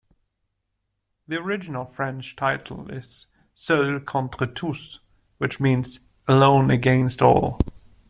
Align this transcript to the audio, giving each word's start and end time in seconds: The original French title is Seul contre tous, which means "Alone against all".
The 1.27 1.35
original 1.37 1.85
French 1.85 2.35
title 2.35 2.89
is 2.89 3.27
Seul 3.53 3.99
contre 3.99 4.47
tous, 4.47 4.97
which 5.37 5.59
means 5.59 5.99
"Alone 6.27 6.71
against 6.71 7.21
all". 7.21 7.59